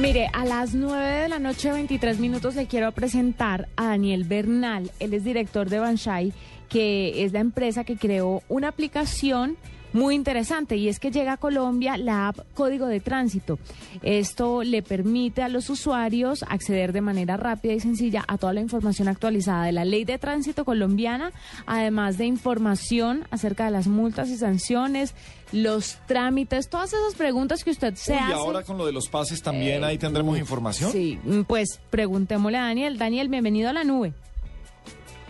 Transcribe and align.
Mire, 0.00 0.30
a 0.32 0.44
las 0.44 0.74
9 0.74 1.22
de 1.22 1.28
la 1.28 1.40
noche, 1.40 1.72
23 1.72 2.20
minutos, 2.20 2.54
le 2.54 2.66
quiero 2.66 2.92
presentar 2.92 3.68
a 3.74 3.88
Daniel 3.88 4.22
Bernal. 4.22 4.92
Él 5.00 5.12
es 5.12 5.24
director 5.24 5.68
de 5.68 5.80
Banshai, 5.80 6.32
que 6.68 7.24
es 7.24 7.32
la 7.32 7.40
empresa 7.40 7.82
que 7.82 7.96
creó 7.96 8.44
una 8.48 8.68
aplicación 8.68 9.56
muy 9.92 10.14
interesante 10.14 10.76
y 10.76 10.88
es 10.88 10.98
que 11.00 11.10
llega 11.10 11.32
a 11.32 11.36
Colombia 11.36 11.96
la 11.96 12.28
app 12.28 12.38
Código 12.54 12.86
de 12.86 13.00
Tránsito. 13.00 13.58
Esto 14.02 14.62
le 14.62 14.82
permite 14.82 15.42
a 15.42 15.48
los 15.48 15.70
usuarios 15.70 16.44
acceder 16.48 16.92
de 16.92 17.00
manera 17.00 17.36
rápida 17.36 17.72
y 17.72 17.80
sencilla 17.80 18.24
a 18.28 18.38
toda 18.38 18.52
la 18.52 18.60
información 18.60 19.08
actualizada 19.08 19.64
de 19.64 19.72
la 19.72 19.84
ley 19.84 20.04
de 20.04 20.18
tránsito 20.18 20.64
colombiana, 20.64 21.32
además 21.66 22.18
de 22.18 22.26
información 22.26 23.24
acerca 23.30 23.64
de 23.66 23.70
las 23.70 23.86
multas 23.86 24.28
y 24.28 24.36
sanciones, 24.36 25.14
los 25.52 25.96
trámites, 26.06 26.68
todas 26.68 26.92
esas 26.92 27.14
preguntas 27.14 27.64
que 27.64 27.70
usted 27.70 27.94
se 27.94 28.12
Uy, 28.12 28.18
hace. 28.18 28.30
y 28.30 28.32
ahora 28.34 28.62
con 28.62 28.76
lo 28.76 28.84
de 28.86 28.92
los 28.92 29.08
pases 29.08 29.42
también 29.42 29.84
ahí 29.84 29.96
tendremos 29.98 30.38
información. 30.38 30.92
Sí, 30.92 31.18
pues 31.46 31.80
preguntémosle 31.90 32.58
a 32.58 32.62
Daniel. 32.62 32.98
Daniel, 32.98 33.28
bienvenido 33.28 33.70
a 33.70 33.72
la 33.72 33.84
nube. 33.84 34.12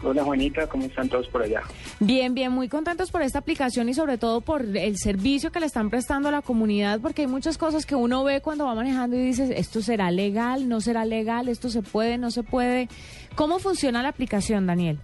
Hola 0.02 0.22
Juanita, 0.22 0.66
¿cómo 0.68 0.84
están 0.84 1.08
todos 1.08 1.26
por 1.28 1.42
allá? 1.42 1.62
Bien, 1.98 2.32
bien, 2.32 2.52
muy 2.52 2.68
contentos 2.68 3.10
por 3.10 3.22
esta 3.22 3.40
aplicación 3.40 3.88
y 3.88 3.94
sobre 3.94 4.16
todo 4.16 4.40
por 4.40 4.64
el 4.64 4.96
servicio 4.96 5.50
que 5.50 5.58
le 5.58 5.66
están 5.66 5.90
prestando 5.90 6.28
a 6.28 6.32
la 6.32 6.42
comunidad, 6.42 7.00
porque 7.00 7.22
hay 7.22 7.28
muchas 7.28 7.58
cosas 7.58 7.84
que 7.84 7.96
uno 7.96 8.22
ve 8.22 8.40
cuando 8.40 8.64
va 8.64 8.74
manejando 8.74 9.16
y 9.16 9.20
dices, 9.20 9.50
esto 9.50 9.82
será 9.82 10.10
legal, 10.10 10.68
no 10.68 10.80
será 10.80 11.04
legal, 11.04 11.48
esto 11.48 11.68
se 11.68 11.82
puede, 11.82 12.16
no 12.16 12.30
se 12.30 12.44
puede. 12.44 12.88
¿Cómo 13.34 13.58
funciona 13.58 14.02
la 14.02 14.10
aplicación, 14.10 14.66
Daniel? 14.66 14.98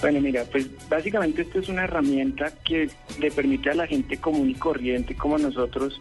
Bueno, 0.00 0.20
mira, 0.20 0.44
pues 0.50 0.66
básicamente 0.88 1.42
esto 1.42 1.58
es 1.58 1.68
una 1.68 1.84
herramienta 1.84 2.52
que 2.64 2.88
le 3.18 3.30
permite 3.30 3.70
a 3.70 3.74
la 3.74 3.86
gente 3.86 4.16
común 4.16 4.48
y 4.48 4.54
corriente 4.54 5.14
como 5.14 5.36
nosotros 5.36 6.00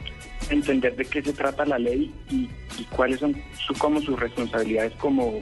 entender 0.50 0.96
de 0.96 1.06
qué 1.06 1.22
se 1.22 1.34
trata 1.34 1.66
la 1.66 1.78
ley 1.78 2.14
y, 2.30 2.50
y 2.78 2.84
cuáles 2.96 3.20
son 3.20 3.36
su, 3.58 3.74
como 3.74 4.00
sus 4.00 4.18
responsabilidades 4.18 4.94
como, 4.94 5.42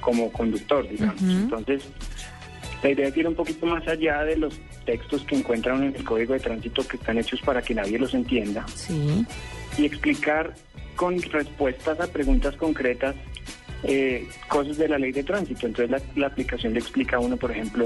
como 0.00 0.30
conductor, 0.32 0.88
digamos. 0.88 1.20
Entonces, 1.22 1.82
la 2.82 2.90
idea 2.90 3.08
es 3.08 3.16
ir 3.16 3.26
un 3.26 3.34
poquito 3.34 3.66
más 3.66 3.86
allá 3.88 4.24
de 4.24 4.36
los 4.36 4.58
textos 4.84 5.22
que 5.24 5.36
encuentran 5.36 5.82
en 5.84 5.94
el 5.96 6.04
código 6.04 6.32
de 6.34 6.40
tránsito 6.40 6.86
que 6.86 6.96
están 6.96 7.18
hechos 7.18 7.40
para 7.42 7.60
que 7.62 7.74
nadie 7.74 7.98
los 7.98 8.14
entienda 8.14 8.64
Sí. 8.74 9.24
y 9.76 9.84
explicar 9.84 10.54
con 10.96 11.20
respuestas 11.20 12.00
a 12.00 12.06
preguntas 12.06 12.56
concretas 12.56 13.14
eh, 13.84 14.26
cosas 14.48 14.76
de 14.78 14.88
la 14.88 14.98
ley 14.98 15.12
de 15.12 15.22
tránsito. 15.22 15.66
Entonces 15.66 15.90
la, 15.90 16.00
la 16.20 16.26
aplicación 16.28 16.72
le 16.72 16.80
explica 16.80 17.16
a 17.16 17.20
uno, 17.20 17.36
por 17.36 17.50
ejemplo, 17.52 17.84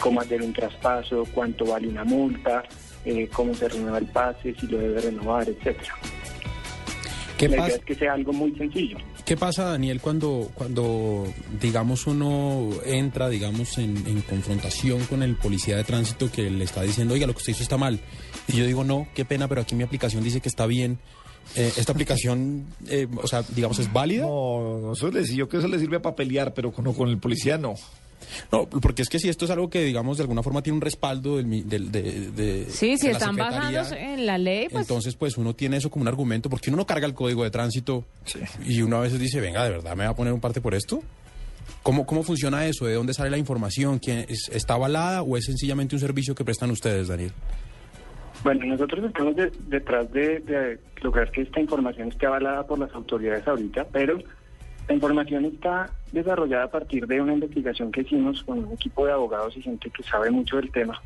cómo 0.00 0.20
hacer 0.20 0.42
un 0.42 0.52
traspaso, 0.52 1.26
cuánto 1.32 1.66
vale 1.66 1.86
una 1.88 2.04
multa, 2.04 2.64
eh, 3.04 3.28
cómo 3.32 3.54
se 3.54 3.68
renueva 3.68 3.98
el 3.98 4.06
pase, 4.06 4.54
si 4.58 4.66
lo 4.66 4.78
debe 4.78 5.00
renovar, 5.00 5.48
etcétera. 5.48 5.94
¿Qué 7.38 7.48
La 7.48 7.56
idea 7.66 7.76
es 7.76 7.84
que 7.84 7.94
sea 7.94 8.14
algo 8.14 8.32
muy 8.32 8.52
sencillo. 8.56 8.96
¿Qué 9.30 9.36
pasa, 9.36 9.66
Daniel, 9.66 10.00
cuando, 10.00 10.50
cuando 10.54 11.24
digamos, 11.60 12.08
uno 12.08 12.68
entra, 12.84 13.28
digamos, 13.28 13.78
en, 13.78 14.22
confrontación 14.22 15.04
con 15.04 15.22
el 15.22 15.36
policía 15.36 15.76
de 15.76 15.84
tránsito 15.84 16.32
que 16.32 16.50
le 16.50 16.64
está 16.64 16.82
diciendo, 16.82 17.14
oiga, 17.14 17.28
lo 17.28 17.32
que 17.34 17.38
usted 17.38 17.52
hizo 17.52 17.62
está 17.62 17.76
mal? 17.76 18.00
Y 18.48 18.56
yo 18.56 18.66
digo, 18.66 18.82
no, 18.82 19.06
qué 19.14 19.24
pena, 19.24 19.46
pero 19.46 19.60
aquí 19.60 19.76
mi 19.76 19.84
aplicación 19.84 20.24
dice 20.24 20.40
que 20.40 20.48
está 20.48 20.66
bien. 20.66 20.98
Eh, 21.54 21.72
¿Esta 21.76 21.92
aplicación, 21.92 22.66
eh, 22.88 23.06
o 23.22 23.28
sea, 23.28 23.44
digamos, 23.54 23.78
es 23.78 23.92
válida? 23.92 24.24
No, 24.24 24.80
no, 24.82 24.92
eso 24.94 25.08
le, 25.12 25.24
yo 25.24 25.48
que 25.48 25.58
eso 25.58 25.68
le 25.68 25.78
sirve 25.78 26.00
para 26.00 26.16
pelear, 26.16 26.52
pero 26.52 26.72
con, 26.72 26.92
con 26.92 27.08
el 27.08 27.18
policía 27.18 27.56
no. 27.56 27.74
No, 28.52 28.66
porque 28.66 29.02
es 29.02 29.08
que 29.08 29.18
si 29.18 29.28
esto 29.28 29.44
es 29.44 29.50
algo 29.50 29.68
que, 29.70 29.82
digamos, 29.82 30.16
de 30.18 30.22
alguna 30.22 30.42
forma 30.42 30.62
tiene 30.62 30.76
un 30.76 30.82
respaldo 30.82 31.36
del, 31.38 31.90
de, 31.90 32.30
de- 32.30 32.66
Sí, 32.70 32.96
si 32.96 33.06
de 33.06 33.12
la 33.12 33.18
están 33.18 33.36
basándose 33.36 33.98
en 33.98 34.26
la 34.26 34.38
ley, 34.38 34.68
pues 34.70 34.82
Entonces, 34.82 35.14
pues 35.16 35.36
uno 35.36 35.54
tiene 35.54 35.76
eso 35.78 35.90
como 35.90 36.02
un 36.02 36.08
argumento, 36.08 36.48
porque 36.50 36.70
uno 36.70 36.76
no 36.78 36.86
carga 36.86 37.06
el 37.06 37.14
código 37.14 37.44
de 37.44 37.50
tránsito 37.50 38.04
y 38.64 38.82
uno 38.82 38.96
a 38.98 39.00
veces 39.00 39.18
dice, 39.20 39.40
venga, 39.40 39.64
¿de 39.64 39.70
verdad 39.70 39.96
me 39.96 40.04
va 40.04 40.10
a 40.10 40.14
poner 40.16 40.32
un 40.32 40.40
parte 40.40 40.60
por 40.60 40.74
esto? 40.74 41.02
¿Cómo, 41.82 42.04
cómo 42.04 42.22
funciona 42.22 42.66
eso? 42.66 42.84
¿De 42.86 42.94
dónde 42.94 43.14
sale 43.14 43.30
la 43.30 43.38
información? 43.38 43.98
¿Quién 43.98 44.26
es- 44.28 44.50
¿Está 44.52 44.74
avalada 44.74 45.22
o 45.22 45.36
es 45.36 45.44
sencillamente 45.46 45.94
un 45.96 46.00
servicio 46.00 46.34
que 46.34 46.44
prestan 46.44 46.70
ustedes, 46.70 47.08
Daniel? 47.08 47.32
Bueno, 48.44 48.64
nosotros 48.66 49.04
estamos 49.04 49.36
de- 49.36 49.52
detrás 49.68 50.10
de, 50.12 50.40
de 50.40 50.78
lograr 51.02 51.30
que 51.30 51.42
esta 51.42 51.60
información 51.60 52.08
esté 52.08 52.26
avalada 52.26 52.66
por 52.66 52.78
las 52.78 52.92
autoridades 52.94 53.46
ahorita, 53.46 53.86
pero 53.92 54.18
la 54.90 54.94
información 54.94 55.44
está 55.44 55.88
desarrollada 56.10 56.64
a 56.64 56.70
partir 56.70 57.06
de 57.06 57.20
una 57.20 57.34
investigación 57.34 57.92
que 57.92 58.00
hicimos 58.00 58.42
con 58.42 58.58
un 58.58 58.72
equipo 58.72 59.06
de 59.06 59.12
abogados 59.12 59.56
y 59.56 59.62
gente 59.62 59.88
que 59.88 60.02
sabe 60.02 60.32
mucho 60.32 60.56
del 60.56 60.72
tema. 60.72 61.00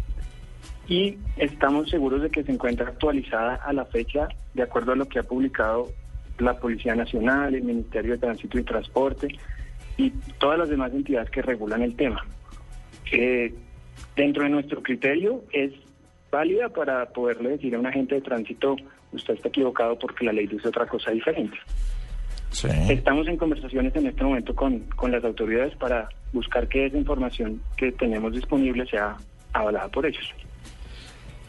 Y 0.89 1.19
estamos 1.37 1.91
seguros 1.91 2.23
de 2.23 2.31
que 2.31 2.43
se 2.43 2.51
encuentra 2.51 2.89
actualizada 2.89 3.57
a 3.57 3.75
la 3.75 3.85
fecha 3.85 4.27
de 4.55 4.63
acuerdo 4.63 4.93
a 4.93 4.97
lo 4.97 5.07
que 5.07 5.19
ha 5.19 5.23
publicado 5.23 5.89
la 6.39 6.59
Policía 6.59 6.95
Nacional, 6.95 7.55
el 7.55 7.63
Ministerio 7.63 8.13
de 8.13 8.19
Tránsito 8.21 8.59
y 8.59 8.63
Transporte 8.63 9.29
y 9.99 10.09
todas 10.39 10.59
las 10.59 10.71
demás 10.71 10.91
entidades 10.95 11.29
que 11.29 11.43
regulan 11.43 11.83
el 11.83 11.95
tema. 11.95 12.25
Eh, 13.13 13.53
dentro 14.17 14.45
de 14.45 14.49
nuestro 14.49 14.83
criterio 14.83 15.45
es 15.53 15.75
válida 16.33 16.71
para 16.71 17.05
poderle 17.11 17.51
decir 17.51 17.75
a 17.75 17.81
un 17.81 17.87
agente 17.87 18.15
de 18.15 18.23
tránsito 18.23 18.77
usted 19.13 19.35
está 19.35 19.49
equivocado 19.49 19.99
porque 19.99 20.25
la 20.25 20.33
ley 20.33 20.47
dice 20.47 20.69
otra 20.69 20.87
cosa 20.87 21.11
diferente. 21.11 21.59
Sí. 22.55 22.69
Estamos 22.89 23.27
en 23.29 23.37
conversaciones 23.37 23.95
en 23.97 24.07
este 24.07 24.23
momento 24.25 24.55
con, 24.55 24.81
con 24.97 25.11
las 25.11 25.25
autoridades 25.25 25.75
para 25.77 26.09
buscar 26.33 26.69
que 26.69 26.87
esa 26.87 26.97
información 26.97 27.61
que 27.77 27.91
tenemos 27.93 28.33
disponible 28.33 28.87
sea 28.87 29.17
avalada 29.53 29.89
por 29.89 30.07
ellos. 30.07 30.25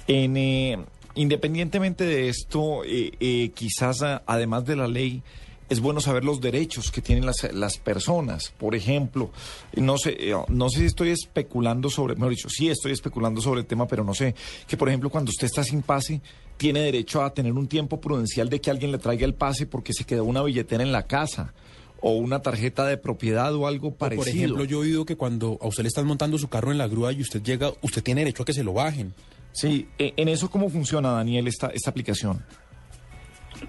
En, 0.08 0.36
eh, 0.38 0.78
independientemente 1.16 2.04
de 2.06 2.30
esto, 2.30 2.84
eh, 2.84 3.12
eh, 3.20 3.52
quizás 3.54 4.02
a- 4.02 4.24
además 4.26 4.66
de 4.66 4.76
la 4.76 4.88
ley, 4.88 5.22
es 5.70 5.80
bueno 5.80 6.00
saber 6.00 6.24
los 6.24 6.42
derechos 6.42 6.92
que 6.92 7.02
tienen 7.02 7.26
las, 7.26 7.52
las 7.54 7.78
personas. 7.78 8.54
Por 8.58 8.76
ejemplo, 8.76 9.32
no 9.76 9.98
sé, 9.98 10.16
eh, 10.20 10.36
no 10.48 10.70
sé 10.70 10.80
si 10.80 10.86
estoy 10.86 11.10
especulando 11.10 11.90
sobre, 11.90 12.16
mejor 12.16 12.30
dicho, 12.32 12.50
sí 12.50 12.70
estoy 12.70 12.92
especulando 12.92 13.42
sobre 13.42 13.62
el 13.62 13.66
tema, 13.66 13.88
pero 13.88 14.04
no 14.04 14.14
sé, 14.14 14.36
que 14.68 14.78
por 14.78 14.90
ejemplo 14.90 15.10
cuando 15.10 15.30
usted 15.30 15.46
está 15.48 15.64
sin 15.64 15.82
pase, 15.82 16.22
tiene 16.58 16.82
derecho 16.82 17.24
a 17.24 17.34
tener 17.34 17.54
un 17.54 17.68
tiempo 17.68 18.00
prudencial 18.00 18.50
de 18.50 18.62
que 18.62 18.70
alguien 18.72 18.92
le 18.92 18.98
traiga 18.98 19.26
el 19.26 19.34
pase 19.34 19.66
porque 19.66 19.92
se 19.94 20.06
quedó 20.06 20.24
una 20.24 20.44
billetera 20.44 20.84
en 20.84 20.92
la 20.92 21.08
casa 21.08 21.54
o 22.02 22.12
una 22.12 22.42
tarjeta 22.42 22.86
de 22.86 22.98
propiedad 22.98 23.54
o 23.56 23.66
algo 23.66 23.88
O, 23.88 23.96
parecido. 23.96 24.24
por 24.24 24.28
ejemplo, 24.30 24.64
yo 24.66 24.78
he 24.78 24.88
oído 24.88 25.06
que 25.06 25.16
cuando 25.18 25.58
a 25.62 25.68
usted 25.68 25.84
le 25.84 25.88
están 25.90 26.06
montando 26.06 26.38
su 26.38 26.48
carro 26.48 26.72
en 26.72 26.78
la 26.78 26.88
grúa 26.88 27.12
y 27.12 27.22
usted 27.22 27.42
llega, 27.42 27.72
usted 27.82 28.04
tiene 28.04 28.22
derecho 28.22 28.44
a 28.44 28.46
que 28.46 28.54
se 28.54 28.64
lo 28.64 28.74
bajen. 28.74 29.14
Sí, 29.52 29.88
eh, 29.98 30.14
en 30.18 30.28
eso 30.28 30.52
cómo 30.52 30.70
funciona, 30.70 31.12
Daniel, 31.12 31.48
esta, 31.48 31.68
esta 31.68 31.90
aplicación. 31.90 32.44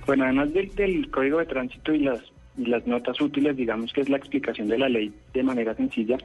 Bueno, 0.07 0.25
además 0.25 0.53
del, 0.53 0.75
del 0.75 1.11
código 1.11 1.39
de 1.39 1.47
tránsito 1.47 1.95
y 1.95 2.01
las, 2.01 2.21
y 2.57 2.67
las 2.67 2.87
notas 2.87 3.21
útiles, 3.21 3.57
digamos 3.57 3.93
que 3.93 4.01
es 4.01 4.09
la 4.09 4.17
explicación 4.17 4.69
de 4.69 4.79
la 4.79 4.89
ley 4.89 5.13
de 5.33 5.43
manera 5.43 5.75
sencilla, 5.75 6.17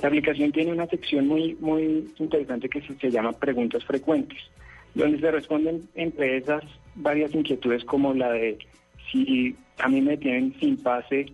la 0.00 0.08
aplicación 0.08 0.52
tiene 0.52 0.72
una 0.72 0.86
sección 0.86 1.26
muy, 1.26 1.56
muy 1.60 2.12
interesante 2.18 2.68
que 2.68 2.82
se, 2.82 2.94
se 2.94 3.10
llama 3.10 3.32
preguntas 3.32 3.84
frecuentes, 3.84 4.38
donde 4.94 5.20
se 5.20 5.30
responden 5.30 5.82
entre 5.94 6.38
esas 6.38 6.62
varias 6.94 7.34
inquietudes 7.34 7.84
como 7.84 8.14
la 8.14 8.32
de 8.32 8.58
si 9.10 9.56
a 9.78 9.88
mí 9.88 10.00
me 10.00 10.16
tienen 10.16 10.54
sin 10.60 10.76
pase, 10.76 11.26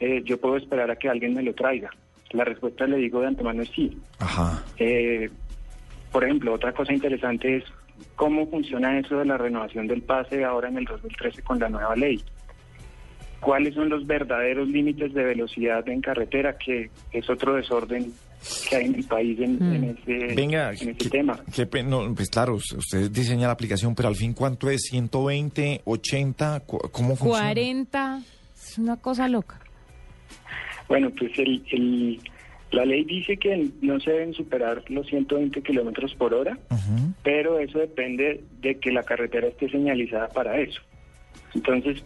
eh, 0.00 0.22
yo 0.24 0.38
puedo 0.38 0.56
esperar 0.56 0.90
a 0.90 0.96
que 0.96 1.08
alguien 1.08 1.34
me 1.34 1.42
lo 1.42 1.54
traiga. 1.54 1.90
La 2.32 2.44
respuesta 2.44 2.86
le 2.86 2.96
digo 2.96 3.20
de 3.20 3.26
antemano 3.28 3.62
es 3.62 3.68
sí. 3.70 3.96
Ajá. 4.18 4.64
Eh, 4.78 5.30
por 6.12 6.24
ejemplo, 6.24 6.52
otra 6.54 6.72
cosa 6.72 6.92
interesante 6.92 7.56
es 7.56 7.64
cómo 8.16 8.46
funciona 8.48 8.98
eso 8.98 9.18
de 9.18 9.24
la 9.24 9.38
renovación 9.38 9.86
del 9.86 10.02
pase 10.02 10.44
ahora 10.44 10.68
en 10.68 10.78
el 10.78 10.84
2013 10.84 11.42
con 11.42 11.58
la 11.58 11.68
nueva 11.68 11.96
ley. 11.96 12.22
¿Cuáles 13.40 13.74
son 13.74 13.88
los 13.88 14.06
verdaderos 14.06 14.68
límites 14.68 15.12
de 15.14 15.24
velocidad 15.24 15.88
en 15.88 16.00
carretera, 16.00 16.56
que 16.56 16.90
es 17.10 17.28
otro 17.28 17.54
desorden 17.54 18.12
que 18.68 18.76
hay 18.76 18.86
en 18.86 18.94
el 18.96 19.04
país 19.04 19.38
en, 19.40 19.60
en 19.62 19.84
ese, 19.84 20.34
Venga, 20.34 20.68
en 20.70 20.74
ese 20.90 20.94
¿qué- 20.94 21.10
tema? 21.10 21.40
qué 21.52 21.66
pe- 21.66 21.82
no, 21.82 22.14
pues 22.14 22.28
claro, 22.30 22.54
usted 22.54 23.10
diseña 23.10 23.48
la 23.48 23.52
aplicación, 23.54 23.94
pero 23.96 24.08
al 24.08 24.14
fin, 24.16 24.32
¿cuánto 24.32 24.70
es? 24.70 24.82
¿120, 24.92 25.80
80? 25.84 26.60
Cu- 26.60 26.78
¿Cómo 26.92 27.16
funciona? 27.16 27.38
40, 27.46 28.20
es 28.54 28.78
una 28.78 28.96
cosa 28.96 29.26
loca. 29.28 29.58
Bueno, 30.88 31.10
pues 31.18 31.32
el, 31.38 31.64
el- 31.72 32.20
la 32.72 32.84
ley 32.86 33.04
dice 33.04 33.36
que 33.36 33.68
no 33.82 34.00
se 34.00 34.10
deben 34.10 34.32
superar 34.34 34.82
los 34.88 35.06
120 35.06 35.62
kilómetros 35.62 36.14
por 36.14 36.32
hora, 36.34 36.58
pero 37.22 37.58
eso 37.58 37.78
depende 37.78 38.42
de 38.60 38.78
que 38.78 38.90
la 38.90 39.02
carretera 39.02 39.48
esté 39.48 39.68
señalizada 39.68 40.28
para 40.28 40.58
eso. 40.58 40.80
Entonces, 41.54 42.02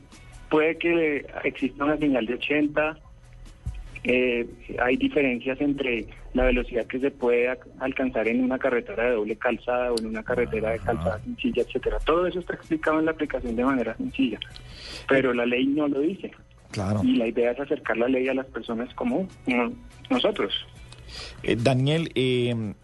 puede 0.51 0.77
que 0.77 1.25
exista 1.45 1.85
una 1.85 1.97
señal 1.97 2.27
de 2.27 2.35
80. 2.35 2.99
eh, 4.09 4.47
hay 4.81 4.97
diferencias 4.97 5.61
entre 5.61 6.07
la 6.35 6.45
velocidad 6.45 6.87
que 6.87 7.01
se 7.01 7.11
puede 7.11 7.49
alcanzar 7.81 8.29
en 8.29 8.45
una 8.45 8.59
carretera 8.59 9.05
de 9.05 9.11
doble 9.13 9.37
calzada 9.37 9.91
o 9.93 9.99
en 9.99 10.07
una 10.07 10.23
carretera 10.23 10.71
de 10.71 10.79
calzada 10.79 11.19
sencilla, 11.21 11.63
etcétera. 11.63 11.99
Todo 12.05 12.27
eso 12.27 12.41
está 12.41 12.55
explicado 12.55 12.99
en 13.01 13.07
la 13.07 13.13
aplicación 13.13 13.57
de 13.57 13.65
manera 13.65 13.97
sencilla, 13.97 14.39
pero 15.09 15.33
la 15.33 15.47
ley 15.47 15.67
no 15.67 15.89
lo 15.89 16.01
dice. 16.01 16.31
Claro. 16.71 17.01
Y 17.05 17.17
la 17.17 17.27
idea 17.29 17.53
es 17.53 17.61
acercar 17.61 17.97
la 17.97 18.09
ley 18.09 18.29
a 18.29 18.35
las 18.35 18.47
personas 18.47 18.93
como 18.95 19.29
nosotros. 20.11 20.53
Eh, 21.43 21.57
Daniel, 21.57 22.11
eh, 22.15 22.75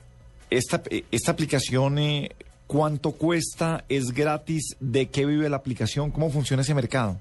esta, 0.51 0.83
eh, 0.91 1.05
esta 1.11 1.33
aplicación, 1.33 1.99
eh, 1.99 2.31
¿cuánto 2.67 3.13
cuesta? 3.13 3.85
¿Es 3.89 4.13
gratis? 4.13 4.77
¿De 4.81 5.07
qué 5.07 5.27
vive 5.27 5.49
la 5.49 5.57
aplicación? 5.57 6.11
¿Cómo 6.11 6.31
funciona 6.31 6.63
ese 6.63 6.75
mercado? 6.75 7.19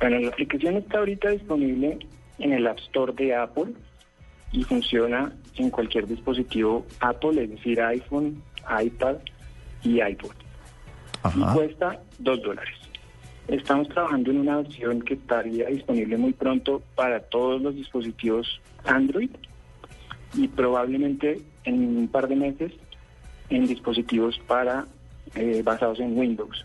Bueno, 0.00 0.18
la 0.18 0.28
aplicación 0.28 0.76
está 0.76 0.98
ahorita 0.98 1.30
disponible 1.30 1.98
en 2.38 2.52
el 2.52 2.66
App 2.66 2.78
Store 2.78 3.12
de 3.12 3.34
Apple 3.34 3.74
y 4.52 4.64
funciona 4.64 5.32
en 5.56 5.70
cualquier 5.70 6.06
dispositivo 6.06 6.86
Apple, 7.00 7.44
es 7.44 7.50
decir, 7.50 7.80
iPhone, 7.80 8.42
iPad 8.82 9.16
y 9.82 10.02
iPod. 10.02 10.32
Y 11.36 11.40
cuesta 11.52 12.00
dos 12.18 12.40
dólares. 12.42 12.74
Estamos 13.50 13.88
trabajando 13.88 14.30
en 14.30 14.38
una 14.38 14.58
versión 14.58 15.02
que 15.02 15.14
estaría 15.14 15.66
disponible 15.66 16.16
muy 16.16 16.32
pronto 16.32 16.82
para 16.94 17.18
todos 17.18 17.60
los 17.60 17.74
dispositivos 17.74 18.60
Android 18.84 19.30
y 20.34 20.46
probablemente 20.46 21.40
en 21.64 21.96
un 21.96 22.06
par 22.06 22.28
de 22.28 22.36
meses 22.36 22.72
en 23.48 23.66
dispositivos 23.66 24.38
para 24.46 24.86
eh, 25.34 25.62
basados 25.64 25.98
en 25.98 26.16
Windows. 26.16 26.64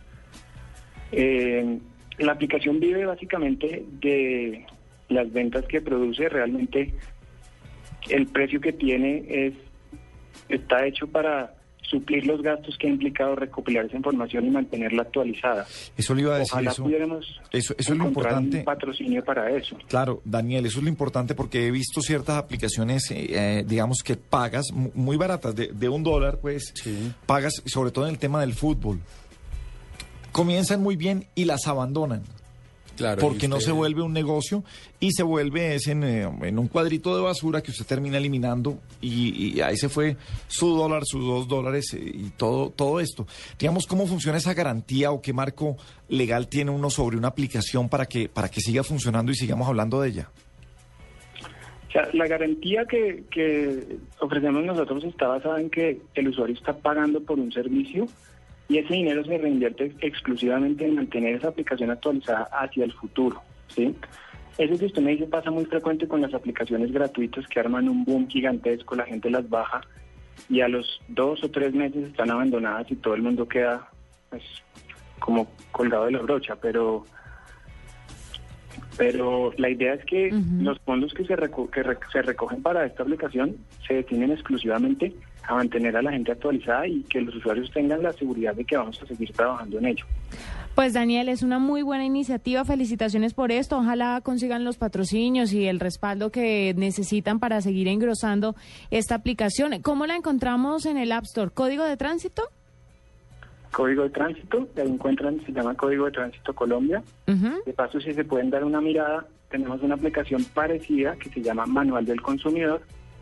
Eh, 1.11 1.79
la 2.19 2.33
aplicación 2.33 2.79
vive 2.79 3.03
básicamente 3.07 3.83
de 3.99 4.67
las 5.09 5.33
ventas 5.33 5.65
que 5.65 5.81
produce. 5.81 6.29
Realmente 6.29 6.93
el 8.11 8.27
precio 8.27 8.61
que 8.61 8.73
tiene 8.73 9.25
es 9.27 9.53
está 10.49 10.85
hecho 10.85 11.07
para 11.07 11.55
suplir 11.89 12.25
los 12.25 12.41
gastos 12.41 12.77
que 12.77 12.87
ha 12.87 12.89
implicado 12.89 13.35
recopilar 13.35 13.85
esa 13.85 13.97
información 13.97 14.45
y 14.45 14.49
mantenerla 14.49 15.03
actualizada. 15.03 15.65
Eso 15.95 16.13
le 16.15 16.21
iba 16.21 16.35
a 16.35 16.39
decir. 16.39 16.53
Ojalá 16.53 16.71
eso, 16.71 16.83
pudiéramos 16.83 17.25
eso, 17.51 17.75
eso 17.77 17.93
es 17.93 17.97
lo 17.97 18.07
encontrar 18.07 18.33
importante. 18.33 18.57
un 18.59 18.65
patrocinio 18.65 19.23
para 19.23 19.51
eso. 19.51 19.77
Claro, 19.87 20.21
Daniel, 20.25 20.65
eso 20.65 20.79
es 20.79 20.83
lo 20.83 20.89
importante 20.89 21.35
porque 21.35 21.67
he 21.67 21.71
visto 21.71 22.01
ciertas 22.01 22.37
aplicaciones, 22.37 23.09
eh, 23.11 23.27
eh, 23.29 23.63
digamos 23.67 24.03
que 24.03 24.15
pagas, 24.15 24.71
mu- 24.73 24.91
muy 24.93 25.17
baratas, 25.17 25.55
de, 25.55 25.67
de 25.67 25.89
un 25.89 26.03
dólar, 26.03 26.39
pues, 26.41 26.71
Sí. 26.75 27.11
pagas, 27.25 27.61
sobre 27.65 27.91
todo 27.91 28.05
en 28.07 28.11
el 28.13 28.19
tema 28.19 28.41
del 28.41 28.53
fútbol. 28.53 28.99
Comienzan 30.31 30.81
muy 30.81 30.95
bien 30.95 31.25
y 31.35 31.45
las 31.45 31.67
abandonan. 31.67 32.23
Claro. 32.95 33.21
porque 33.21 33.47
no 33.47 33.59
se 33.59 33.71
vuelve 33.71 34.01
un 34.01 34.13
negocio 34.13 34.63
y 34.99 35.11
se 35.11 35.23
vuelve 35.23 35.75
es 35.75 35.87
en, 35.87 36.03
eh, 36.03 36.29
en 36.43 36.59
un 36.59 36.67
cuadrito 36.67 37.15
de 37.15 37.21
basura 37.21 37.61
que 37.61 37.71
usted 37.71 37.85
termina 37.85 38.17
eliminando 38.17 38.79
y, 39.01 39.55
y 39.55 39.61
ahí 39.61 39.77
se 39.77 39.89
fue 39.89 40.15
su 40.47 40.75
dólar, 40.75 41.03
sus 41.05 41.25
dos 41.25 41.47
dólares 41.47 41.93
eh, 41.93 42.11
y 42.13 42.29
todo, 42.31 42.69
todo 42.69 42.99
esto. 42.99 43.27
Digamos, 43.59 43.85
¿cómo 43.85 44.07
funciona 44.07 44.37
esa 44.37 44.53
garantía 44.53 45.11
o 45.11 45.21
qué 45.21 45.33
marco 45.33 45.77
legal 46.07 46.47
tiene 46.47 46.71
uno 46.71 46.89
sobre 46.89 47.17
una 47.17 47.27
aplicación 47.27 47.89
para 47.89 48.05
que, 48.05 48.29
para 48.29 48.49
que 48.49 48.61
siga 48.61 48.83
funcionando 48.83 49.31
y 49.31 49.35
sigamos 49.35 49.67
hablando 49.67 50.01
de 50.01 50.09
ella? 50.09 50.29
O 51.89 51.91
sea, 51.91 52.09
la 52.13 52.27
garantía 52.27 52.85
que, 52.85 53.23
que 53.31 53.97
ofrecemos 54.19 54.63
nosotros 54.63 55.03
está 55.05 55.27
basada 55.27 55.61
en 55.61 55.69
que 55.69 56.01
el 56.13 56.27
usuario 56.27 56.55
está 56.55 56.73
pagando 56.73 57.21
por 57.21 57.39
un 57.39 57.51
servicio 57.51 58.07
y 58.67 58.77
ese 58.77 58.93
dinero 58.93 59.23
se 59.23 59.37
reinvierte 59.37 59.95
exclusivamente 60.01 60.85
en 60.85 60.95
mantener 60.95 61.35
esa 61.35 61.49
aplicación 61.49 61.91
actualizada 61.91 62.49
hacia 62.51 62.85
el 62.85 62.93
futuro. 62.93 63.41
¿sí? 63.67 63.95
Usted 64.57 65.01
me 65.01 65.11
dice 65.11 65.27
pasa 65.27 65.51
muy 65.51 65.65
frecuente 65.65 66.07
con 66.07 66.21
las 66.21 66.33
aplicaciones 66.33 66.91
gratuitas 66.91 67.45
que 67.47 67.59
arman 67.59 67.89
un 67.89 68.05
boom 68.05 68.27
gigantesco, 68.27 68.95
la 68.95 69.05
gente 69.05 69.29
las 69.29 69.47
baja 69.49 69.81
y 70.49 70.61
a 70.61 70.67
los 70.67 71.01
dos 71.09 71.43
o 71.43 71.51
tres 71.51 71.73
meses 71.73 72.05
están 72.05 72.31
abandonadas 72.31 72.89
y 72.89 72.95
todo 72.95 73.15
el 73.15 73.21
mundo 73.21 73.47
queda 73.47 73.89
pues, 74.29 74.43
como 75.19 75.47
colgado 75.71 76.05
de 76.05 76.11
la 76.11 76.19
brocha, 76.19 76.55
pero 76.55 77.05
pero 78.97 79.51
la 79.57 79.69
idea 79.69 79.93
es 79.93 80.05
que 80.05 80.31
los 80.59 80.79
fondos 80.79 81.13
que, 81.13 81.25
se, 81.25 81.35
reco- 81.35 81.69
que 81.69 81.83
re- 81.83 81.97
se 82.11 82.21
recogen 82.21 82.61
para 82.61 82.85
esta 82.85 83.03
aplicación 83.03 83.55
se 83.87 83.95
destinen 83.95 84.31
exclusivamente 84.31 85.13
a 85.47 85.55
mantener 85.55 85.95
a 85.95 86.01
la 86.01 86.11
gente 86.11 86.31
actualizada 86.31 86.87
y 86.87 87.03
que 87.03 87.21
los 87.21 87.35
usuarios 87.35 87.69
tengan 87.71 88.01
la 88.01 88.11
seguridad 88.13 88.55
de 88.55 88.65
que 88.65 88.77
vamos 88.77 88.99
a 89.01 89.05
seguir 89.05 89.31
trabajando 89.31 89.77
en 89.77 89.85
ello. 89.85 90.05
Pues 90.73 90.93
Daniel, 90.93 91.29
es 91.29 91.41
una 91.43 91.57
muy 91.59 91.83
buena 91.83 92.03
iniciativa. 92.03 92.65
Felicitaciones 92.65 93.33
por 93.33 93.51
esto. 93.51 93.77
Ojalá 93.77 94.19
consigan 94.21 94.65
los 94.65 94.75
patrocinios 94.77 95.53
y 95.53 95.67
el 95.67 95.79
respaldo 95.79 96.31
que 96.31 96.73
necesitan 96.75 97.39
para 97.39 97.61
seguir 97.61 97.87
engrosando 97.87 98.55
esta 98.91 99.15
aplicación. 99.15 99.81
¿Cómo 99.81 100.05
la 100.05 100.15
encontramos 100.17 100.85
en 100.85 100.97
el 100.97 101.11
App 101.13 101.23
Store? 101.23 101.51
¿Código 101.51 101.83
de 101.85 101.95
tránsito? 101.95 102.41
Código 103.75 104.03
de 104.03 104.09
tránsito, 104.09 104.69
ahí 104.77 104.87
encuentran, 104.87 105.45
se 105.45 105.51
llama 105.51 105.75
Código 105.75 106.05
de 106.05 106.13
Tránsito 106.13 106.53
Colombia. 106.53 107.03
De 107.27 107.73
paso, 107.73 107.99
si 107.99 108.13
se 108.13 108.23
pueden 108.23 108.49
dar 108.49 108.63
una 108.63 108.79
mirada, 108.79 109.25
tenemos 109.49 109.81
una 109.83 109.95
aplicación 109.95 110.45
parecida 110.53 111.17
que 111.17 111.29
se 111.29 111.41
llama 111.41 111.65
Manual 111.65 112.05
del 112.05 112.21
Consumidor, 112.21 112.81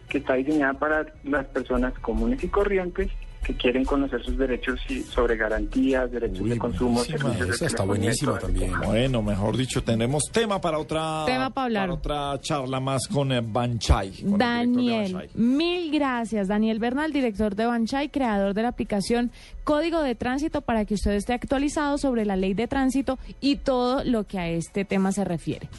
que 0.09 0.19
está 0.19 0.35
diseñada 0.35 0.75
para 0.75 1.07
las 1.23 1.47
personas 1.47 1.97
comunes 1.97 2.43
y 2.43 2.49
corrientes 2.49 3.09
que 3.43 3.53
quieren 3.55 3.83
conocer 3.85 4.23
sus 4.23 4.37
derechos 4.37 4.79
y 4.89 5.01
sobre 5.01 5.35
garantías, 5.35 6.09
derechos 6.11 6.39
Uy, 6.41 6.49
de 6.51 6.57
consumo, 6.57 7.03
servicios 7.03 7.59
de 7.59 7.65
está 7.65 7.83
buenísima 7.83 8.39
también. 8.39 8.71
Bueno, 8.85 9.21
mejor 9.21 9.57
dicho, 9.57 9.83
tenemos 9.83 10.23
tema 10.31 10.59
para 10.61 10.79
otra, 10.79 11.23
Tema 11.25 11.49
para 11.49 11.65
hablar. 11.65 11.89
otra 11.91 12.39
charla 12.39 12.79
más 12.79 13.07
con 13.07 13.31
eh, 13.31 13.41
Banchai. 13.41 14.11
con 14.11 14.17
el 14.19 14.21
director 14.21 14.37
de 14.37 14.37
Daniel, 14.45 15.13
Banchai. 15.13 15.29
mil 15.35 15.91
gracias. 15.91 16.47
Daniel 16.47 16.79
Bernal, 16.79 17.11
director 17.11 17.55
de 17.55 17.65
Banchai, 17.65 18.09
creador 18.09 18.53
de 18.53 18.61
la 18.63 18.69
aplicación 18.69 19.31
Código 19.63 20.01
de 20.01 20.15
Tránsito 20.15 20.61
para 20.61 20.85
que 20.85 20.93
usted 20.93 21.11
esté 21.11 21.33
actualizado 21.33 21.97
sobre 21.97 22.25
la 22.25 22.35
ley 22.35 22.53
de 22.53 22.67
tránsito 22.67 23.19
y 23.41 23.57
todo 23.57 24.03
lo 24.03 24.25
que 24.25 24.39
a 24.39 24.47
este 24.49 24.85
tema 24.85 25.11
se 25.11 25.23
refiere. 25.23 25.69